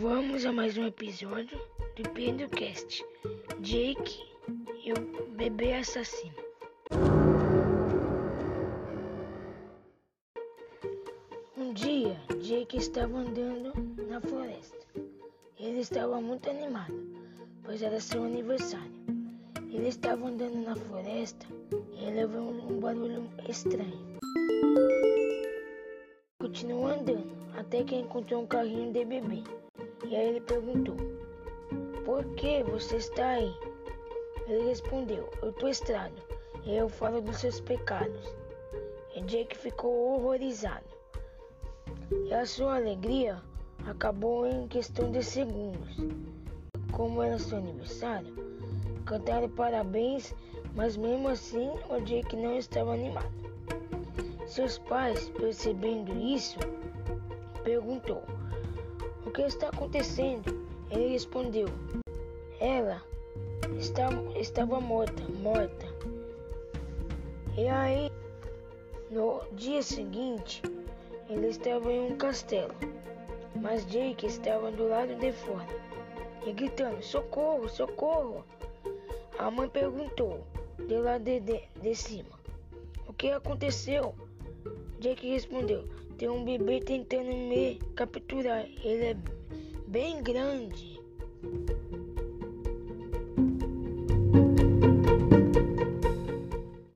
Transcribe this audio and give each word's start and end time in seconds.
Vamos 0.00 0.46
a 0.46 0.52
mais 0.52 0.78
um 0.78 0.86
episódio 0.86 1.60
do 1.94 2.08
PendoCast. 2.14 3.04
Jake 3.60 4.24
e 4.82 4.94
o 4.94 5.36
bebê 5.36 5.74
assassino. 5.74 6.32
Um 11.54 11.74
dia, 11.74 12.18
Jake 12.40 12.78
estava 12.78 13.18
andando 13.18 13.74
na 14.08 14.22
floresta. 14.22 14.86
Ele 15.58 15.80
estava 15.80 16.18
muito 16.18 16.48
animado, 16.48 16.94
pois 17.62 17.82
era 17.82 18.00
seu 18.00 18.24
aniversário. 18.24 19.04
Ele 19.70 19.88
estava 19.88 20.28
andando 20.28 20.64
na 20.64 20.76
floresta 20.76 21.46
e 21.92 22.04
ele 22.06 22.24
ouviu 22.24 22.40
um 22.40 22.80
barulho 22.80 23.30
estranho. 23.46 24.18
Continuou 26.60 26.88
andando 26.88 27.32
até 27.56 27.82
que 27.82 27.96
encontrou 27.96 28.42
um 28.42 28.46
carrinho 28.46 28.92
de 28.92 29.02
bebê. 29.02 29.42
E 30.06 30.14
aí 30.14 30.28
ele 30.28 30.42
perguntou: 30.42 30.94
Por 32.04 32.22
que 32.34 32.62
você 32.64 32.96
está 32.96 33.28
aí? 33.28 33.50
Ele 34.46 34.68
respondeu: 34.68 35.30
Eu 35.40 35.48
estou 35.48 35.70
estrado 35.70 36.12
e 36.66 36.76
eu 36.76 36.86
falo 36.86 37.22
dos 37.22 37.38
seus 37.38 37.62
pecados. 37.62 38.36
E 39.16 39.22
Jake 39.22 39.56
ficou 39.56 40.12
horrorizado. 40.12 40.84
E 42.26 42.34
a 42.34 42.44
sua 42.44 42.76
alegria 42.76 43.40
acabou 43.86 44.46
em 44.46 44.68
questão 44.68 45.10
de 45.10 45.24
segundos. 45.24 45.96
Como 46.92 47.22
era 47.22 47.38
seu 47.38 47.56
aniversário, 47.56 48.34
cantaram 49.06 49.48
parabéns, 49.48 50.34
mas 50.74 50.94
mesmo 50.94 51.26
assim 51.26 51.70
o 51.88 51.98
Jake 52.02 52.36
não 52.36 52.58
estava 52.58 52.92
animado. 52.92 53.32
Seus 54.50 54.78
pais, 54.78 55.28
percebendo 55.28 56.12
isso, 56.12 56.58
perguntou: 57.62 58.24
O 59.24 59.30
que 59.30 59.42
está 59.42 59.68
acontecendo? 59.68 60.66
Ele 60.90 61.06
respondeu: 61.12 61.68
Ela 62.58 63.00
estava, 63.78 64.36
estava 64.36 64.80
morta, 64.80 65.22
morta. 65.40 65.86
E 67.56 67.68
aí, 67.68 68.10
no 69.08 69.40
dia 69.52 69.84
seguinte, 69.84 70.62
ele 71.28 71.46
estava 71.46 71.92
em 71.92 72.10
um 72.10 72.16
castelo, 72.16 72.74
mas 73.54 73.86
Jake 73.86 74.26
estava 74.26 74.72
do 74.72 74.88
lado 74.88 75.14
de 75.14 75.30
fora 75.30 75.68
e 76.44 76.52
gritando: 76.52 77.00
Socorro, 77.04 77.68
socorro! 77.68 78.44
A 79.38 79.48
mãe 79.48 79.68
perguntou 79.68 80.44
de 80.76 80.98
lá 80.98 81.18
de, 81.18 81.38
de, 81.38 81.62
de 81.80 81.94
cima: 81.94 82.36
O 83.06 83.12
que 83.12 83.30
aconteceu? 83.30 84.12
Jake 85.00 85.30
respondeu: 85.30 85.84
Tem 86.18 86.28
um 86.28 86.44
bebê 86.44 86.78
tentando 86.80 87.32
me 87.32 87.80
capturar. 87.96 88.66
Ele 88.84 89.04
é 89.04 89.16
bem 89.88 90.22
grande. 90.22 91.00